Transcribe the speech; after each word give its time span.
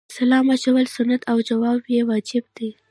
سلام 0.17 0.45
اچول 0.55 0.85
سنت 0.95 1.21
او 1.31 1.37
جواب 1.49 1.81
یې 1.93 2.01
واجب 2.09 2.45
دی 2.57 2.69